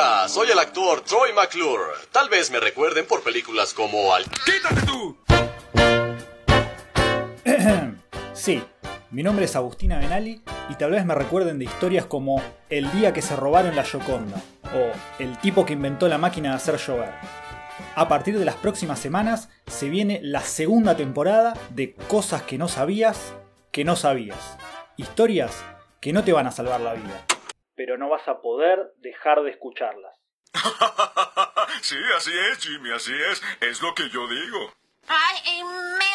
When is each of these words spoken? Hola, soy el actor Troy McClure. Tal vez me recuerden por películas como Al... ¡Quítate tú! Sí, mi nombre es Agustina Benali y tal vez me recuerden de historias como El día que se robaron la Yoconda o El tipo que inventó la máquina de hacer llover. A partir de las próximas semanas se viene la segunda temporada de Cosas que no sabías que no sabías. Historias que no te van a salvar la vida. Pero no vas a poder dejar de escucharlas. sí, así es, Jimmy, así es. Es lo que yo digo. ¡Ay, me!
Hola, 0.00 0.28
soy 0.28 0.50
el 0.50 0.58
actor 0.58 1.02
Troy 1.02 1.30
McClure. 1.34 1.92
Tal 2.10 2.30
vez 2.30 2.50
me 2.50 2.58
recuerden 2.58 3.04
por 3.06 3.22
películas 3.22 3.74
como 3.74 4.14
Al... 4.14 4.24
¡Quítate 4.24 4.86
tú! 4.86 5.18
Sí, 8.32 8.64
mi 9.10 9.22
nombre 9.22 9.44
es 9.44 9.56
Agustina 9.56 9.98
Benali 9.98 10.40
y 10.70 10.74
tal 10.76 10.92
vez 10.92 11.04
me 11.04 11.14
recuerden 11.14 11.58
de 11.58 11.66
historias 11.66 12.06
como 12.06 12.42
El 12.70 12.90
día 12.92 13.12
que 13.12 13.20
se 13.20 13.36
robaron 13.36 13.76
la 13.76 13.84
Yoconda 13.84 14.40
o 14.74 14.90
El 15.22 15.36
tipo 15.36 15.66
que 15.66 15.74
inventó 15.74 16.08
la 16.08 16.16
máquina 16.16 16.48
de 16.48 16.56
hacer 16.56 16.78
llover. 16.78 17.12
A 17.94 18.08
partir 18.08 18.38
de 18.38 18.46
las 18.46 18.56
próximas 18.56 18.98
semanas 18.98 19.50
se 19.66 19.90
viene 19.90 20.20
la 20.22 20.40
segunda 20.40 20.96
temporada 20.96 21.52
de 21.68 21.92
Cosas 22.08 22.40
que 22.44 22.56
no 22.56 22.68
sabías 22.68 23.34
que 23.70 23.84
no 23.84 23.96
sabías. 23.96 24.56
Historias 24.96 25.62
que 26.00 26.14
no 26.14 26.24
te 26.24 26.32
van 26.32 26.46
a 26.46 26.52
salvar 26.52 26.80
la 26.80 26.94
vida. 26.94 27.26
Pero 27.80 27.96
no 27.96 28.10
vas 28.10 28.28
a 28.28 28.42
poder 28.42 28.92
dejar 28.98 29.40
de 29.42 29.52
escucharlas. 29.52 30.14
sí, 31.80 31.96
así 32.14 32.30
es, 32.52 32.58
Jimmy, 32.58 32.92
así 32.92 33.14
es. 33.30 33.42
Es 33.62 33.80
lo 33.80 33.94
que 33.94 34.06
yo 34.10 34.28
digo. 34.28 34.74
¡Ay, 35.08 35.64
me! 35.64 36.09